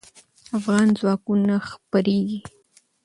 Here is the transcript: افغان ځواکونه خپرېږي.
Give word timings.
افغان 0.57 0.87
ځواکونه 0.99 1.53
خپرېږي. 1.69 2.39